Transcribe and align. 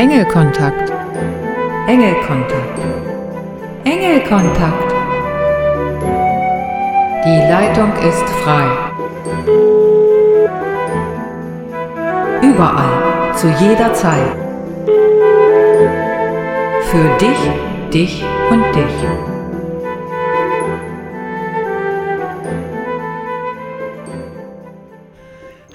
Engelkontakt. 0.00 0.90
Engelkontakt. 1.86 2.78
Engelkontakt. 3.84 4.94
Die 7.26 7.40
Leitung 7.50 7.92
ist 8.08 8.26
frei. 8.42 8.66
Überall, 12.40 13.34
zu 13.34 13.48
jeder 13.62 13.92
Zeit. 13.92 14.32
Für 16.90 17.18
dich, 17.18 17.92
dich 17.92 18.24
und 18.50 18.64
dich. 18.74 18.96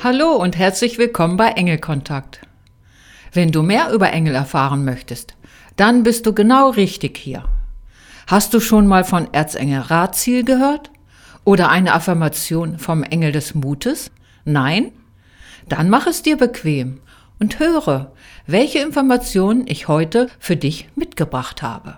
Hallo 0.03 0.31
und 0.31 0.57
herzlich 0.57 0.97
willkommen 0.97 1.37
bei 1.37 1.49
Engelkontakt. 1.49 2.41
Wenn 3.35 3.51
du 3.51 3.63
mehr 3.63 3.91
über 3.91 4.13
Engel 4.13 4.33
erfahren 4.33 4.85
möchtest, 4.85 5.35
dann 5.75 6.03
bist 6.03 6.25
du 6.25 6.31
genau 6.31 6.69
richtig 6.69 7.17
hier. 7.17 7.43
Hast 8.27 8.53
du 8.53 8.61
schon 8.61 8.87
mal 8.87 9.03
von 9.03 9.27
Erzengel 9.33 9.81
Raziel 9.81 10.45
gehört? 10.45 10.89
Oder 11.43 11.69
eine 11.69 11.91
Affirmation 11.91 12.79
vom 12.79 13.03
Engel 13.03 13.33
des 13.33 13.53
Mutes? 13.53 14.09
Nein? 14.45 14.93
Dann 15.67 15.89
mach 15.89 16.07
es 16.07 16.21
dir 16.21 16.37
bequem 16.37 17.01
und 17.37 17.59
höre, 17.59 18.13
welche 18.47 18.79
Informationen 18.79 19.67
ich 19.67 19.89
heute 19.89 20.29
für 20.39 20.55
dich 20.55 20.87
mitgebracht 20.95 21.61
habe. 21.61 21.97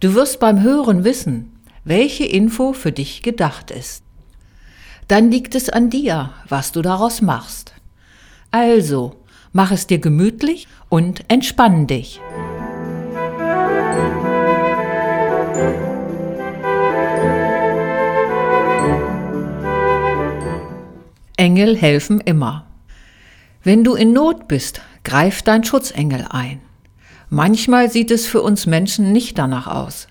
Du 0.00 0.14
wirst 0.14 0.40
beim 0.40 0.62
Hören 0.62 1.04
wissen, 1.04 1.52
welche 1.84 2.24
Info 2.24 2.72
für 2.72 2.92
dich 2.92 3.22
gedacht 3.22 3.70
ist. 3.70 4.04
Dann 5.06 5.30
liegt 5.30 5.54
es 5.54 5.68
an 5.68 5.90
dir, 5.90 6.30
was 6.48 6.72
du 6.72 6.80
daraus 6.80 7.20
machst. 7.20 7.74
Also, 8.50 9.21
Mach 9.52 9.70
es 9.70 9.86
dir 9.86 9.98
gemütlich 9.98 10.66
und 10.88 11.24
entspann 11.28 11.86
dich. 11.86 12.20
Engel 21.36 21.76
helfen 21.76 22.20
immer. 22.20 22.66
Wenn 23.62 23.84
du 23.84 23.94
in 23.94 24.12
Not 24.12 24.48
bist, 24.48 24.80
greift 25.04 25.48
dein 25.48 25.64
Schutzengel 25.64 26.26
ein. 26.30 26.60
Manchmal 27.28 27.90
sieht 27.90 28.10
es 28.10 28.26
für 28.26 28.42
uns 28.42 28.66
Menschen 28.66 29.12
nicht 29.12 29.38
danach 29.38 29.66
aus. 29.66 30.06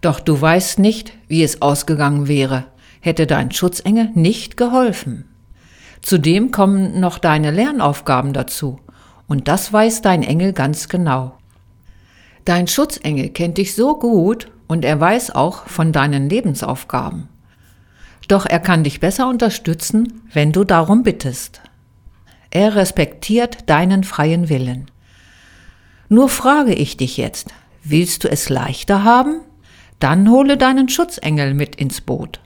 Doch 0.00 0.18
du 0.18 0.40
weißt 0.40 0.78
nicht, 0.78 1.12
wie 1.28 1.42
es 1.42 1.62
ausgegangen 1.62 2.26
wäre, 2.26 2.64
hätte 3.00 3.26
dein 3.26 3.50
Schutzengel 3.50 4.10
nicht 4.14 4.56
geholfen. 4.56 5.35
Zudem 6.06 6.52
kommen 6.52 7.00
noch 7.00 7.18
deine 7.18 7.50
Lernaufgaben 7.50 8.32
dazu. 8.32 8.78
Und 9.26 9.48
das 9.48 9.72
weiß 9.72 10.02
dein 10.02 10.22
Engel 10.22 10.52
ganz 10.52 10.88
genau. 10.88 11.36
Dein 12.44 12.68
Schutzengel 12.68 13.30
kennt 13.30 13.58
dich 13.58 13.74
so 13.74 13.98
gut 13.98 14.46
und 14.68 14.84
er 14.84 15.00
weiß 15.00 15.32
auch 15.32 15.66
von 15.66 15.90
deinen 15.90 16.28
Lebensaufgaben. 16.28 17.28
Doch 18.28 18.46
er 18.46 18.60
kann 18.60 18.84
dich 18.84 19.00
besser 19.00 19.28
unterstützen, 19.28 20.22
wenn 20.32 20.52
du 20.52 20.62
darum 20.62 21.02
bittest. 21.02 21.60
Er 22.50 22.76
respektiert 22.76 23.68
deinen 23.68 24.04
freien 24.04 24.48
Willen. 24.48 24.88
Nur 26.08 26.28
frage 26.28 26.72
ich 26.72 26.96
dich 26.96 27.16
jetzt, 27.16 27.52
willst 27.82 28.22
du 28.22 28.30
es 28.30 28.48
leichter 28.48 29.02
haben? 29.02 29.40
Dann 29.98 30.30
hole 30.30 30.56
deinen 30.56 30.88
Schutzengel 30.88 31.52
mit 31.52 31.74
ins 31.74 32.00
Boot. 32.00 32.38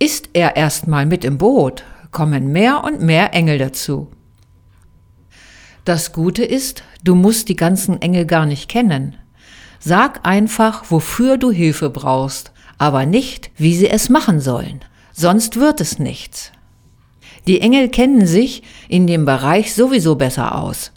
Ist 0.00 0.30
er 0.32 0.56
erstmal 0.56 1.06
mit 1.06 1.24
im 1.24 1.38
Boot, 1.38 1.84
kommen 2.10 2.52
mehr 2.52 2.84
und 2.84 3.00
mehr 3.00 3.34
Engel 3.34 3.58
dazu. 3.58 4.10
Das 5.84 6.12
Gute 6.12 6.44
ist, 6.44 6.84
du 7.02 7.14
musst 7.14 7.48
die 7.48 7.56
ganzen 7.56 8.00
Engel 8.02 8.26
gar 8.26 8.46
nicht 8.46 8.68
kennen. 8.68 9.16
Sag 9.78 10.26
einfach, 10.26 10.90
wofür 10.90 11.38
du 11.38 11.50
Hilfe 11.50 11.88
brauchst, 11.88 12.52
aber 12.78 13.06
nicht, 13.06 13.50
wie 13.56 13.74
sie 13.74 13.88
es 13.88 14.08
machen 14.08 14.40
sollen. 14.40 14.80
Sonst 15.12 15.56
wird 15.56 15.80
es 15.80 15.98
nichts. 15.98 16.52
Die 17.46 17.60
Engel 17.60 17.88
kennen 17.88 18.26
sich 18.26 18.62
in 18.88 19.06
dem 19.06 19.24
Bereich 19.24 19.74
sowieso 19.74 20.16
besser 20.16 20.54
aus. 20.56 20.92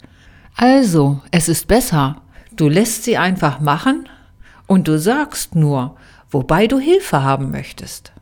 Also, 0.54 1.20
es 1.30 1.48
ist 1.48 1.66
besser, 1.66 2.22
du 2.52 2.68
lässt 2.68 3.04
sie 3.04 3.16
einfach 3.16 3.60
machen 3.60 4.08
und 4.66 4.86
du 4.86 4.98
sagst 4.98 5.54
nur, 5.54 5.96
wobei 6.30 6.66
du 6.66 6.78
Hilfe 6.78 7.22
haben 7.22 7.50
möchtest. 7.50 8.12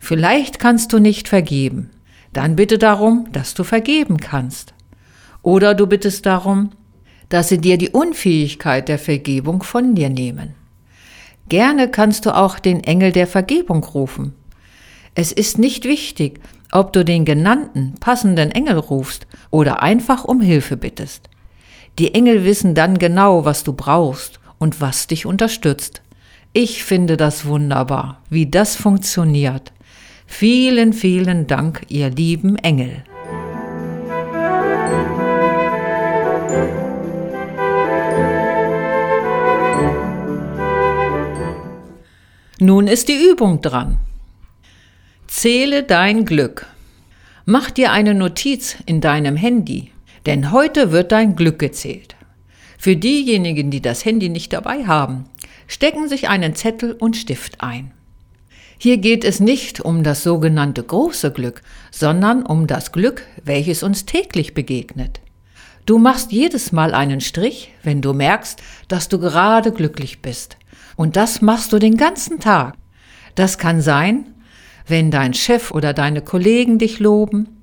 Vielleicht 0.00 0.58
kannst 0.58 0.92
du 0.92 0.98
nicht 0.98 1.28
vergeben. 1.28 1.90
Dann 2.36 2.54
bitte 2.54 2.76
darum, 2.76 3.28
dass 3.32 3.54
du 3.54 3.64
vergeben 3.64 4.18
kannst. 4.18 4.74
Oder 5.40 5.74
du 5.74 5.86
bittest 5.86 6.26
darum, 6.26 6.68
dass 7.30 7.48
sie 7.48 7.56
dir 7.56 7.78
die 7.78 7.88
Unfähigkeit 7.88 8.90
der 8.90 8.98
Vergebung 8.98 9.62
von 9.62 9.94
dir 9.94 10.10
nehmen. 10.10 10.54
Gerne 11.48 11.90
kannst 11.90 12.26
du 12.26 12.36
auch 12.36 12.58
den 12.58 12.84
Engel 12.84 13.10
der 13.10 13.26
Vergebung 13.26 13.82
rufen. 13.82 14.34
Es 15.14 15.32
ist 15.32 15.56
nicht 15.58 15.86
wichtig, 15.86 16.40
ob 16.72 16.92
du 16.92 17.06
den 17.06 17.24
genannten, 17.24 17.94
passenden 18.00 18.50
Engel 18.50 18.80
rufst 18.80 19.26
oder 19.50 19.82
einfach 19.82 20.26
um 20.26 20.42
Hilfe 20.42 20.76
bittest. 20.76 21.30
Die 21.98 22.12
Engel 22.12 22.44
wissen 22.44 22.74
dann 22.74 22.98
genau, 22.98 23.46
was 23.46 23.64
du 23.64 23.72
brauchst 23.72 24.40
und 24.58 24.82
was 24.82 25.06
dich 25.06 25.24
unterstützt. 25.24 26.02
Ich 26.52 26.84
finde 26.84 27.16
das 27.16 27.46
wunderbar, 27.46 28.20
wie 28.28 28.44
das 28.44 28.76
funktioniert. 28.76 29.72
Vielen, 30.26 30.92
vielen 30.92 31.46
Dank, 31.46 31.82
ihr 31.88 32.10
lieben 32.10 32.56
Engel. 32.56 33.04
Nun 42.58 42.86
ist 42.86 43.08
die 43.08 43.30
Übung 43.30 43.60
dran. 43.60 43.98
Zähle 45.26 45.82
dein 45.82 46.24
Glück. 46.24 46.66
Mach 47.44 47.70
dir 47.70 47.92
eine 47.92 48.14
Notiz 48.14 48.76
in 48.86 49.00
deinem 49.00 49.36
Handy, 49.36 49.92
denn 50.24 50.52
heute 50.52 50.90
wird 50.90 51.12
dein 51.12 51.36
Glück 51.36 51.58
gezählt. 51.58 52.16
Für 52.78 52.96
diejenigen, 52.96 53.70
die 53.70 53.82
das 53.82 54.04
Handy 54.04 54.28
nicht 54.28 54.52
dabei 54.52 54.86
haben, 54.86 55.24
stecken 55.66 56.08
sich 56.08 56.28
einen 56.28 56.54
Zettel 56.54 56.92
und 56.92 57.16
Stift 57.16 57.60
ein. 57.60 57.92
Hier 58.78 58.98
geht 58.98 59.24
es 59.24 59.40
nicht 59.40 59.80
um 59.80 60.02
das 60.02 60.22
sogenannte 60.22 60.82
große 60.82 61.32
Glück, 61.32 61.62
sondern 61.90 62.44
um 62.44 62.66
das 62.66 62.92
Glück, 62.92 63.22
welches 63.42 63.82
uns 63.82 64.04
täglich 64.04 64.52
begegnet. 64.52 65.20
Du 65.86 65.98
machst 65.98 66.32
jedes 66.32 66.72
Mal 66.72 66.94
einen 66.94 67.20
Strich, 67.20 67.72
wenn 67.82 68.02
du 68.02 68.12
merkst, 68.12 68.60
dass 68.88 69.08
du 69.08 69.18
gerade 69.18 69.72
glücklich 69.72 70.20
bist. 70.20 70.56
Und 70.96 71.16
das 71.16 71.40
machst 71.40 71.72
du 71.72 71.78
den 71.78 71.96
ganzen 71.96 72.40
Tag. 72.40 72.74
Das 73.34 73.56
kann 73.56 73.80
sein, 73.80 74.34
wenn 74.86 75.10
dein 75.10 75.32
Chef 75.32 75.70
oder 75.70 75.92
deine 75.94 76.22
Kollegen 76.22 76.78
dich 76.78 76.98
loben 76.98 77.62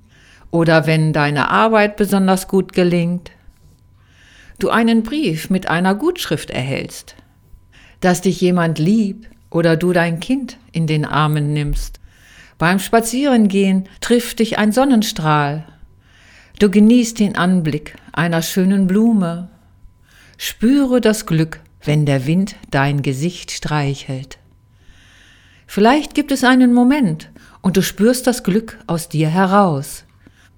oder 0.52 0.88
wenn 0.88 1.14
deine 1.14 1.50
Arbeit 1.50 1.96
besonders 1.96 2.48
gut 2.48 2.74
gelingt. 2.74 3.32
Du 4.58 4.70
einen 4.70 5.04
Brief 5.04 5.50
mit 5.50 5.68
einer 5.68 5.94
Gutschrift 5.94 6.50
erhältst, 6.50 7.16
dass 8.00 8.22
dich 8.22 8.40
jemand 8.40 8.80
liebt 8.80 9.33
oder 9.54 9.78
du 9.78 9.94
dein 9.94 10.20
Kind 10.20 10.58
in 10.72 10.88
den 10.88 11.06
Armen 11.06 11.54
nimmst. 11.54 12.00
Beim 12.58 12.80
Spazierengehen 12.80 13.88
trifft 14.02 14.40
dich 14.40 14.58
ein 14.58 14.72
Sonnenstrahl. 14.72 15.66
Du 16.60 16.70
genießt 16.70 17.20
den 17.20 17.38
Anblick 17.38 17.96
einer 18.12 18.42
schönen 18.42 18.88
Blume. 18.88 19.50
Spüre 20.38 21.02
das 21.02 21.26
Glück, 21.26 21.60
wenn 21.84 22.06
der 22.06 22.26
Wind 22.26 22.56
dein 22.72 23.04
Gesicht 23.04 23.52
streichelt. 23.52 24.40
Vielleicht 25.68 26.16
gibt 26.16 26.32
es 26.32 26.44
einen 26.44 26.74
Moment 26.74 27.30
und 27.62 27.78
du 27.78 27.82
spürst 27.82 28.28
das 28.28 28.44
Glück 28.44 28.80
aus 28.88 29.08
dir 29.08 29.30
heraus, 29.30 30.04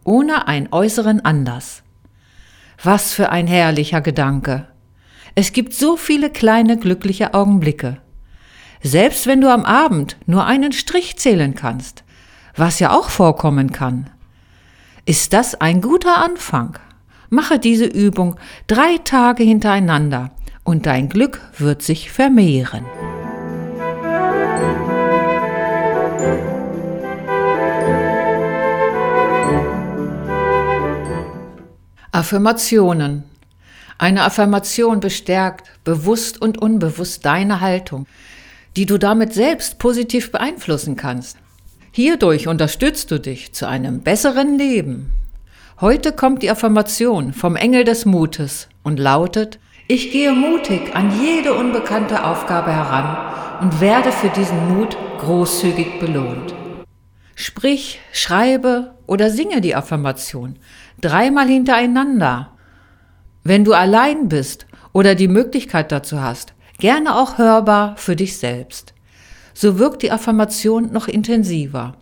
ohne 0.03 0.47
einen 0.47 0.69
äußeren 0.71 1.23
Anlass. 1.23 1.83
Was 2.81 3.13
für 3.13 3.29
ein 3.29 3.47
herrlicher 3.47 4.01
Gedanke. 4.01 4.67
Es 5.33 5.51
gibt 5.51 5.73
so 5.73 5.97
viele 5.97 6.29
kleine 6.29 6.77
glückliche 6.77 7.33
Augenblicke. 7.33 7.97
Selbst 8.87 9.25
wenn 9.25 9.41
du 9.41 9.51
am 9.51 9.65
Abend 9.65 10.15
nur 10.27 10.45
einen 10.45 10.71
Strich 10.71 11.17
zählen 11.17 11.55
kannst, 11.55 12.03
was 12.55 12.77
ja 12.77 12.91
auch 12.91 13.09
vorkommen 13.09 13.71
kann, 13.71 14.11
ist 15.07 15.33
das 15.33 15.59
ein 15.59 15.81
guter 15.81 16.23
Anfang. 16.23 16.77
Mache 17.31 17.57
diese 17.57 17.85
Übung 17.85 18.35
drei 18.67 18.99
Tage 19.03 19.41
hintereinander 19.41 20.29
und 20.63 20.85
dein 20.85 21.09
Glück 21.09 21.41
wird 21.57 21.81
sich 21.81 22.11
vermehren. 22.11 22.85
Affirmationen. 32.11 33.23
Eine 33.97 34.25
Affirmation 34.25 34.99
bestärkt 34.99 35.71
bewusst 35.83 36.39
und 36.39 36.59
unbewusst 36.59 37.25
deine 37.25 37.61
Haltung, 37.61 38.05
die 38.75 38.85
du 38.85 38.97
damit 38.97 39.33
selbst 39.33 39.79
positiv 39.79 40.31
beeinflussen 40.31 40.95
kannst. 40.95 41.37
Hierdurch 41.91 42.47
unterstützt 42.47 43.09
du 43.11 43.19
dich 43.19 43.53
zu 43.53 43.67
einem 43.67 44.01
besseren 44.01 44.57
Leben. 44.57 45.11
Heute 45.79 46.11
kommt 46.11 46.43
die 46.43 46.49
Affirmation 46.49 47.33
vom 47.33 47.55
Engel 47.55 47.83
des 47.83 48.05
Mutes 48.05 48.67
und 48.83 48.99
lautet, 48.99 49.59
ich 49.87 50.11
gehe 50.11 50.33
mutig 50.33 50.95
an 50.95 51.13
jede 51.21 51.53
unbekannte 51.53 52.25
Aufgabe 52.25 52.71
heran 52.71 53.61
und 53.61 53.79
werde 53.79 54.11
für 54.11 54.29
diesen 54.29 54.75
Mut 54.75 54.97
großzügig 55.19 55.99
belohnt. 55.99 56.55
Sprich, 57.35 57.99
schreibe 58.11 58.95
oder 59.05 59.29
singe 59.29 59.61
die 59.61 59.75
Affirmation 59.75 60.57
dreimal 61.01 61.47
hintereinander. 61.47 62.51
Wenn 63.43 63.63
du 63.63 63.73
allein 63.73 64.27
bist 64.27 64.65
oder 64.91 65.13
die 65.13 65.27
Möglichkeit 65.27 65.91
dazu 65.91 66.19
hast, 66.19 66.54
gerne 66.77 67.15
auch 67.15 67.37
hörbar 67.37 67.97
für 67.97 68.15
dich 68.15 68.37
selbst. 68.37 68.93
So 69.53 69.79
wirkt 69.79 70.01
die 70.01 70.11
Affirmation 70.11 70.91
noch 70.91 71.07
intensiver. 71.07 71.95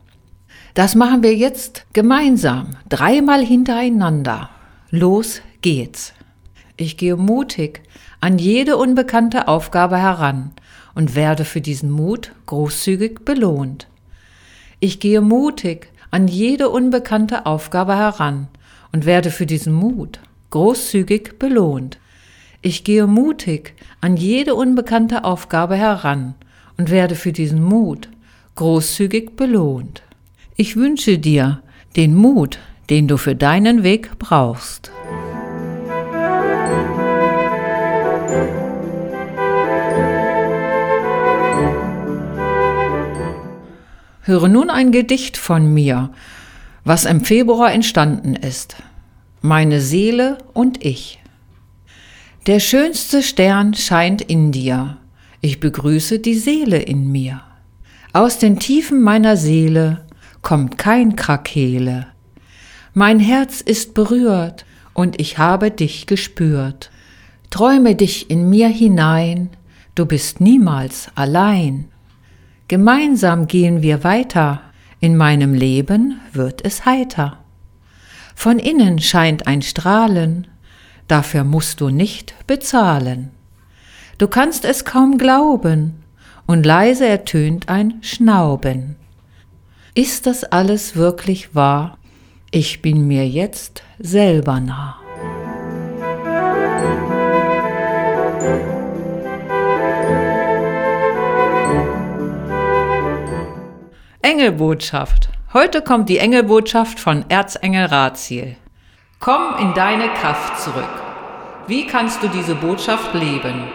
Das 0.73 0.95
machen 0.95 1.21
wir 1.21 1.35
jetzt 1.35 1.85
gemeinsam, 1.93 2.75
dreimal 2.89 3.45
hintereinander. 3.45 4.49
Los 4.89 5.41
geht's. 5.61 6.13
Ich 6.77 6.97
gehe 6.97 7.15
mutig 7.15 7.81
an 8.19 8.39
jede 8.39 8.77
unbekannte 8.77 9.47
Aufgabe 9.47 9.97
heran 9.97 10.51
und 10.95 11.15
werde 11.15 11.45
für 11.45 11.61
diesen 11.61 11.91
Mut 11.91 12.31
großzügig 12.47 13.19
belohnt. 13.25 13.87
Ich 14.79 14.99
gehe 14.99 15.21
mutig 15.21 15.91
an 16.09 16.27
jede 16.27 16.69
unbekannte 16.69 17.45
Aufgabe 17.45 17.95
heran 17.95 18.47
und 18.91 19.05
werde 19.05 19.31
für 19.31 19.45
diesen 19.45 19.73
Mut 19.73 20.19
großzügig 20.49 21.37
belohnt. 21.39 21.99
Ich 22.65 22.85
gehe 22.85 23.07
mutig 23.07 23.73
an 23.99 24.15
jede 24.15 24.55
unbekannte 24.55 25.25
Aufgabe 25.25 25.75
heran 25.75 26.33
und 26.77 26.89
werde 26.89 27.15
für 27.15 27.33
diesen 27.33 27.61
Mut 27.61 28.07
großzügig 28.55 29.35
belohnt. 29.35 30.01
Ich 30.55 30.77
wünsche 30.77 31.17
dir 31.17 31.61
den 31.97 32.15
Mut, 32.15 32.59
den 32.89 33.09
du 33.09 33.17
für 33.17 33.35
deinen 33.35 33.83
Weg 33.83 34.17
brauchst. 34.17 34.91
Höre 44.21 44.47
nun 44.47 44.69
ein 44.69 44.93
Gedicht 44.93 45.35
von 45.35 45.73
mir, 45.73 46.11
was 46.85 47.03
im 47.03 47.25
Februar 47.25 47.73
entstanden 47.73 48.37
ist. 48.37 48.77
Meine 49.41 49.81
Seele 49.81 50.37
und 50.53 50.85
ich. 50.85 51.22
Der 52.45 52.59
schönste 52.59 53.23
Stern 53.23 53.73
scheint 53.73 54.21
in 54.21 54.51
dir. 54.51 54.97
Ich 55.39 55.61
begrüße 55.61 56.19
die 56.19 56.33
Seele 56.33 56.77
in 56.77 57.09
mir. 57.09 57.39
Aus 58.11 58.37
den 58.37 58.59
Tiefen 58.59 59.01
meiner 59.01 59.37
Seele 59.37 60.05
kommt 60.41 60.77
kein 60.77 61.15
Krakele. 61.15 62.07
Mein 62.93 63.21
Herz 63.21 63.61
ist 63.61 63.93
berührt 63.93 64.65
und 64.93 65.21
ich 65.21 65.37
habe 65.37 65.71
dich 65.71 66.05
gespürt. 66.05 66.91
Träume 67.49 67.95
dich 67.95 68.29
in 68.29 68.49
mir 68.49 68.67
hinein, 68.67 69.51
du 69.95 70.05
bist 70.05 70.41
niemals 70.41 71.07
allein. 71.15 71.85
Gemeinsam 72.67 73.47
gehen 73.47 73.81
wir 73.81 74.03
weiter, 74.03 74.59
in 74.99 75.15
meinem 75.15 75.53
Leben 75.53 76.19
wird 76.33 76.65
es 76.65 76.85
heiter. 76.85 77.37
Von 78.35 78.59
innen 78.59 78.99
scheint 78.99 79.47
ein 79.47 79.61
Strahlen, 79.61 80.47
dafür 81.07 81.43
musst 81.43 81.81
du 81.81 81.89
nicht 81.89 82.35
bezahlen. 82.47 83.31
Du 84.17 84.27
kannst 84.27 84.65
es 84.65 84.85
kaum 84.85 85.17
glauben, 85.17 86.03
und 86.45 86.65
leise 86.65 87.07
ertönt 87.07 87.69
ein 87.69 87.99
Schnauben. 88.01 88.95
Ist 89.95 90.25
das 90.25 90.43
alles 90.43 90.95
wirklich 90.95 91.55
wahr? 91.55 91.97
Ich 92.51 92.81
bin 92.81 93.07
mir 93.07 93.27
jetzt 93.27 93.83
selber 93.99 94.59
nah. 94.59 94.99
Engelbotschaft. 104.21 105.29
Heute 105.53 105.81
kommt 105.81 106.09
die 106.09 106.17
Engelbotschaft 106.17 106.99
von 106.99 107.25
Erzengel 107.29 107.85
Raziel. 107.85 108.55
Komm 109.23 109.55
in 109.57 109.73
deine 109.73 110.09
Kraft 110.09 110.59
zurück. 110.59 110.83
Wie 111.65 111.87
kannst 111.87 112.21
du 112.21 112.27
diese 112.27 112.55
Botschaft 112.55 113.13
leben? 113.13 113.69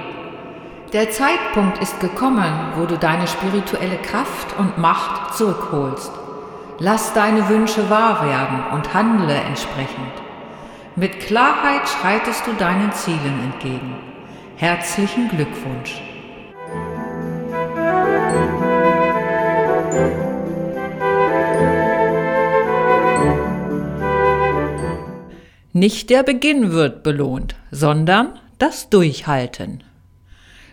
Der 0.92 1.10
Zeitpunkt 1.10 1.78
ist 1.78 2.00
gekommen, 2.00 2.52
wo 2.76 2.84
du 2.84 2.98
deine 2.98 3.26
spirituelle 3.26 3.96
Kraft 3.96 4.58
und 4.58 4.76
Macht 4.76 5.34
zurückholst. 5.34 6.12
Lass 6.80 7.14
deine 7.14 7.48
Wünsche 7.48 7.88
wahr 7.88 8.26
werden 8.26 8.62
und 8.74 8.92
handle 8.92 9.32
entsprechend. 9.32 10.12
Mit 10.96 11.18
Klarheit 11.20 11.88
schreitest 11.88 12.46
du 12.46 12.52
deinen 12.52 12.92
Zielen 12.92 13.40
entgegen. 13.50 13.96
Herzlichen 14.56 15.30
Glückwunsch. 15.30 16.02
Nicht 25.78 26.10
der 26.10 26.24
Beginn 26.24 26.72
wird 26.72 27.04
belohnt, 27.04 27.54
sondern 27.70 28.40
das 28.58 28.90
Durchhalten. 28.90 29.84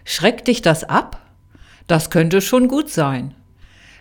Schreckt 0.03 0.47
dich 0.47 0.63
das 0.63 0.83
ab? 0.83 1.21
Das 1.85 2.09
könnte 2.09 2.41
schon 2.41 2.67
gut 2.67 2.89
sein. 2.89 3.35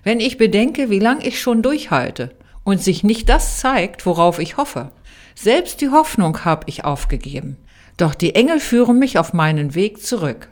Wenn 0.02 0.18
ich 0.18 0.38
bedenke, 0.38 0.88
wie 0.88 1.00
lang 1.00 1.20
ich 1.20 1.42
schon 1.42 1.60
durchhalte 1.60 2.34
und 2.62 2.80
sich 2.80 3.04
nicht 3.04 3.28
das 3.28 3.58
zeigt, 3.58 4.06
worauf 4.06 4.38
ich 4.38 4.56
hoffe. 4.56 4.92
Selbst 5.34 5.82
die 5.82 5.90
Hoffnung 5.90 6.46
habe 6.46 6.64
ich 6.68 6.86
aufgegeben. 6.86 7.58
Doch 7.98 8.14
die 8.14 8.34
Engel 8.34 8.58
führen 8.58 8.98
mich 8.98 9.18
auf 9.18 9.34
meinen 9.34 9.74
Weg 9.74 10.00
zurück. 10.00 10.48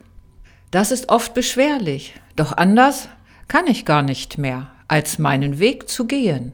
Das 0.70 0.90
ist 0.90 1.08
oft 1.08 1.32
beschwerlich, 1.32 2.12
doch 2.36 2.54
anders 2.54 3.08
kann 3.48 3.66
ich 3.68 3.86
gar 3.86 4.02
nicht 4.02 4.36
mehr, 4.36 4.70
als 4.86 5.18
meinen 5.18 5.58
Weg 5.58 5.88
zu 5.88 6.06
gehen. 6.06 6.52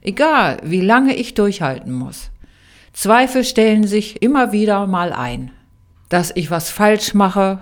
Egal, 0.00 0.60
wie 0.62 0.80
lange 0.80 1.14
ich 1.14 1.34
durchhalten 1.34 1.92
muss. 1.92 2.30
Zweifel 2.94 3.42
stellen 3.44 3.86
sich 3.86 4.22
immer 4.22 4.52
wieder 4.52 4.86
mal 4.86 5.12
ein. 5.12 5.50
Dass 6.08 6.32
ich 6.34 6.50
was 6.50 6.70
falsch 6.70 7.12
mache 7.12 7.58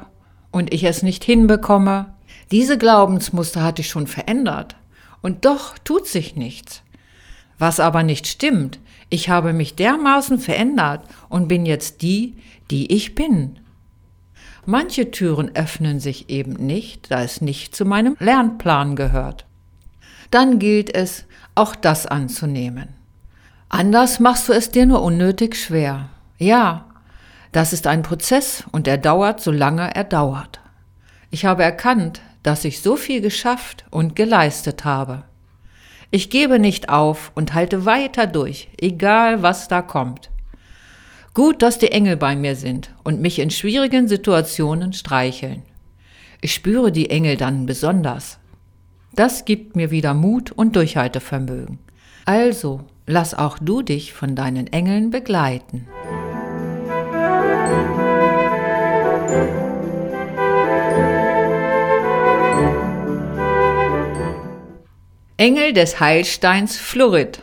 und 0.51 0.73
ich 0.73 0.85
es 0.85 1.03
nicht 1.03 1.25
hinbekomme. 1.25 2.15
Diese 2.51 2.77
Glaubensmuster 2.77 3.63
hatte 3.63 3.81
ich 3.81 3.89
schon 3.89 4.07
verändert. 4.07 4.77
Und 5.23 5.47
doch 5.47 5.79
tut 5.79 6.07
sich 6.07 6.37
nichts. 6.37 6.83
Was 7.59 7.81
aber 7.81 8.03
nicht 8.03 8.27
stimmt, 8.27 8.79
ich 9.09 9.31
habe 9.31 9.53
mich 9.53 9.75
dermaßen 9.75 10.39
verändert 10.39 11.03
und 11.29 11.49
bin 11.49 11.65
jetzt 11.65 12.03
die, 12.03 12.37
die 12.71 12.93
ich 12.93 13.15
bin. 13.15 13.59
Manche 14.67 15.11
Türen 15.11 15.57
öffnen 15.57 15.99
sich 15.99 16.29
eben 16.29 16.53
nicht, 16.53 17.11
da 17.11 17.23
es 17.23 17.41
nicht 17.41 17.75
zu 17.75 17.85
meinem 17.85 18.17
Lernplan 18.19 18.97
gehört. 18.97 19.47
Dann 20.31 20.59
gilt 20.59 20.95
es, 20.95 21.25
auch 21.55 21.75
das 21.75 22.07
anzunehmen. 22.07 23.02
Anders 23.73 24.21
machst 24.21 24.51
du 24.51 24.53
es 24.53 24.71
dir 24.71 24.85
nur 24.85 25.03
unnötig 25.03 25.57
schwer. 25.57 26.11
Ja, 26.37 26.85
das 27.53 27.73
ist 27.73 27.87
ein 27.87 28.03
Prozess 28.03 28.65
und 28.71 28.87
er 28.87 28.99
dauert, 28.99 29.41
solange 29.41 29.95
er 29.95 30.05
dauert. 30.05 30.61
Ich 31.31 31.47
habe 31.47 31.63
erkannt, 31.63 32.21
dass 32.43 32.67
ich 32.67 32.83
so 32.83 32.97
viel 32.97 33.23
geschafft 33.23 33.87
und 33.91 34.15
geleistet 34.15 34.85
habe. 34.85 35.25
Ich 36.11 36.29
gebe 36.29 36.59
nicht 36.59 36.91
auf 36.91 37.33
und 37.35 37.55
halte 37.55 37.87
weiter 37.87 38.27
durch, 38.27 38.69
egal 38.79 39.43
was 39.43 39.69
da 39.69 39.81
kommt. 39.81 40.31
Gut, 41.33 41.63
dass 41.63 41.79
die 41.79 41.93
Engel 41.93 42.19
bei 42.19 42.37
mir 42.37 42.57
sind 42.57 42.95
und 43.05 43.23
mich 43.23 43.39
in 43.39 43.49
schwierigen 43.49 44.07
Situationen 44.07 44.93
streicheln. 44.93 45.63
Ich 46.43 46.53
spüre 46.53 46.93
die 46.93 47.09
Engel 47.09 47.39
dann 47.39 47.65
besonders. 47.65 48.39
Das 49.15 49.47
gibt 49.47 49.77
mir 49.77 49.91
wieder 49.91 50.13
Mut 50.13 50.53
und 50.53 50.77
Durchhaltevermögen. 50.77 51.79
Also, 52.27 52.83
lass 53.13 53.35
auch 53.35 53.59
du 53.61 53.83
dich 53.83 54.13
von 54.13 54.35
deinen 54.35 54.67
Engeln 54.67 55.11
begleiten. 55.11 55.87
Engel 65.37 65.73
des 65.73 66.01
Heilsteins 66.01 66.77
Fluorid. 66.77 67.41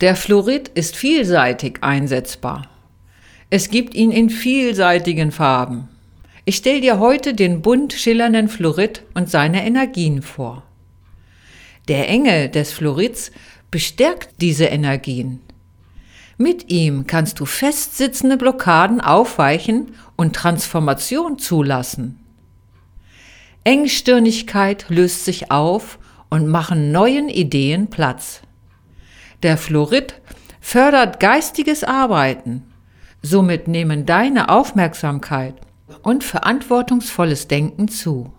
Der 0.00 0.16
Fluorid 0.16 0.68
ist 0.68 0.96
vielseitig 0.96 1.78
einsetzbar. 1.82 2.68
Es 3.50 3.68
gibt 3.68 3.94
ihn 3.94 4.12
in 4.12 4.30
vielseitigen 4.30 5.32
Farben. 5.32 5.88
Ich 6.44 6.56
stelle 6.56 6.80
dir 6.80 6.98
heute 6.98 7.34
den 7.34 7.60
bunt 7.60 7.92
schillernden 7.92 8.48
Fluorid 8.48 9.02
und 9.14 9.28
seine 9.28 9.66
Energien 9.66 10.22
vor. 10.22 10.62
Der 11.88 12.08
Engel 12.08 12.48
des 12.48 12.72
Fluorids 12.72 13.32
bestärkt 13.70 14.40
diese 14.40 14.66
Energien. 14.66 15.40
Mit 16.36 16.70
ihm 16.70 17.06
kannst 17.06 17.38
du 17.38 17.44
festsitzende 17.44 18.36
Blockaden 18.36 19.00
aufweichen 19.00 19.94
und 20.16 20.34
Transformation 20.34 21.38
zulassen. 21.38 22.18
Engstirnigkeit 23.64 24.86
löst 24.88 25.26
sich 25.26 25.50
auf 25.50 25.98
und 26.30 26.48
machen 26.48 26.92
neuen 26.92 27.28
Ideen 27.28 27.90
Platz. 27.90 28.40
Der 29.42 29.58
Fluorid 29.58 30.14
fördert 30.60 31.20
geistiges 31.20 31.84
Arbeiten. 31.84 32.62
Somit 33.22 33.68
nehmen 33.68 34.06
deine 34.06 34.48
Aufmerksamkeit 34.48 35.54
und 36.02 36.24
verantwortungsvolles 36.24 37.48
Denken 37.48 37.88
zu. 37.88 38.32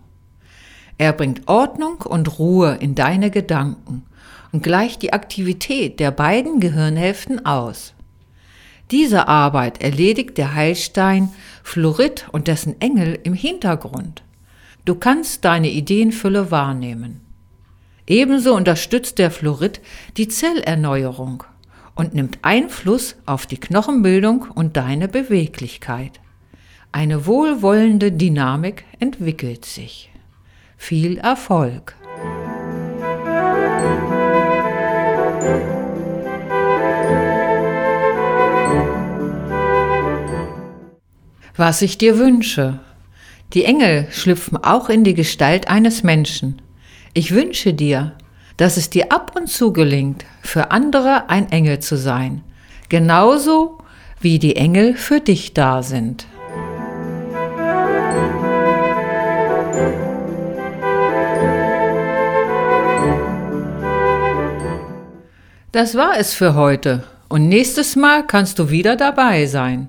Er 0.98 1.12
bringt 1.12 1.46
Ordnung 1.46 2.00
und 2.00 2.38
Ruhe 2.38 2.78
in 2.80 2.96
deine 2.96 3.30
Gedanken 3.30 4.04
und 4.52 4.62
gleicht 4.62 5.02
die 5.02 5.12
Aktivität 5.12 5.98
der 5.98 6.10
beiden 6.10 6.60
Gehirnhälften 6.60 7.44
aus. 7.44 7.94
Diese 8.90 9.26
Arbeit 9.26 9.82
erledigt 9.82 10.36
der 10.36 10.54
Heilstein 10.54 11.30
Fluorid 11.62 12.26
und 12.32 12.48
dessen 12.48 12.80
Engel 12.80 13.18
im 13.22 13.32
Hintergrund. 13.34 14.22
Du 14.84 14.94
kannst 14.94 15.44
deine 15.44 15.70
Ideenfülle 15.70 16.50
wahrnehmen. 16.50 17.20
Ebenso 18.06 18.54
unterstützt 18.54 19.18
der 19.18 19.30
Fluorid 19.30 19.80
die 20.16 20.28
Zellerneuerung 20.28 21.44
und 21.94 22.14
nimmt 22.14 22.38
Einfluss 22.42 23.16
auf 23.26 23.46
die 23.46 23.58
Knochenbildung 23.58 24.46
und 24.54 24.76
deine 24.76 25.08
Beweglichkeit. 25.08 26.20
Eine 26.90 27.26
wohlwollende 27.26 28.12
Dynamik 28.12 28.84
entwickelt 28.98 29.64
sich. 29.64 30.10
Viel 30.76 31.16
Erfolg! 31.16 31.96
Was 41.56 41.82
ich 41.82 41.98
dir 41.98 42.18
wünsche. 42.18 42.78
Die 43.52 43.66
Engel 43.66 44.06
schlüpfen 44.10 44.56
auch 44.56 44.88
in 44.88 45.04
die 45.04 45.12
Gestalt 45.12 45.68
eines 45.68 46.02
Menschen. 46.02 46.62
Ich 47.12 47.34
wünsche 47.34 47.74
dir, 47.74 48.12
dass 48.56 48.78
es 48.78 48.88
dir 48.88 49.12
ab 49.12 49.32
und 49.36 49.48
zu 49.48 49.72
gelingt, 49.72 50.24
für 50.40 50.70
andere 50.70 51.28
ein 51.28 51.52
Engel 51.52 51.80
zu 51.80 51.98
sein, 51.98 52.42
genauso 52.88 53.78
wie 54.20 54.38
die 54.38 54.56
Engel 54.56 54.94
für 54.94 55.20
dich 55.20 55.52
da 55.52 55.82
sind. 55.82 56.26
Das 65.70 65.96
war 65.96 66.18
es 66.18 66.32
für 66.32 66.54
heute 66.54 67.04
und 67.28 67.48
nächstes 67.48 67.96
Mal 67.96 68.26
kannst 68.26 68.58
du 68.58 68.70
wieder 68.70 68.96
dabei 68.96 69.46
sein. 69.46 69.88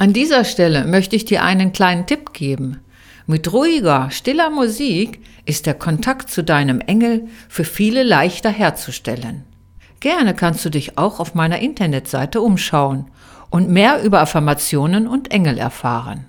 An 0.00 0.12
dieser 0.14 0.44
Stelle 0.44 0.86
möchte 0.86 1.14
ich 1.14 1.26
dir 1.26 1.44
einen 1.44 1.72
kleinen 1.72 2.06
Tipp 2.06 2.32
geben. 2.32 2.80
Mit 3.26 3.52
ruhiger, 3.52 4.10
stiller 4.10 4.48
Musik 4.48 5.20
ist 5.44 5.66
der 5.66 5.74
Kontakt 5.74 6.30
zu 6.30 6.42
deinem 6.42 6.80
Engel 6.80 7.28
für 7.50 7.64
viele 7.64 8.02
leichter 8.02 8.48
herzustellen. 8.48 9.44
Gerne 10.00 10.32
kannst 10.32 10.64
du 10.64 10.70
dich 10.70 10.96
auch 10.96 11.20
auf 11.20 11.34
meiner 11.34 11.58
Internetseite 11.58 12.40
umschauen 12.40 13.10
und 13.50 13.68
mehr 13.68 14.02
über 14.02 14.22
Affirmationen 14.22 15.06
und 15.06 15.30
Engel 15.32 15.58
erfahren. 15.58 16.24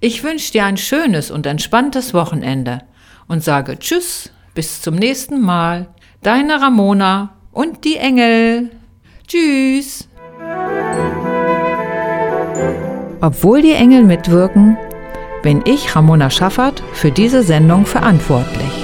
Ich 0.00 0.22
wünsche 0.22 0.52
dir 0.52 0.66
ein 0.66 0.76
schönes 0.76 1.30
und 1.30 1.46
entspanntes 1.46 2.12
Wochenende 2.12 2.82
und 3.28 3.42
sage 3.42 3.78
Tschüss, 3.78 4.30
bis 4.58 4.82
zum 4.82 4.96
nächsten 4.96 5.40
Mal. 5.40 5.86
Deine 6.20 6.60
Ramona 6.60 7.30
und 7.52 7.84
die 7.84 7.96
Engel. 7.96 8.72
Tschüss. 9.28 10.08
Obwohl 13.20 13.62
die 13.62 13.74
Engel 13.74 14.02
mitwirken, 14.02 14.76
bin 15.44 15.62
ich, 15.64 15.94
Ramona 15.94 16.28
Schaffert, 16.28 16.82
für 16.92 17.12
diese 17.12 17.44
Sendung 17.44 17.86
verantwortlich. 17.86 18.77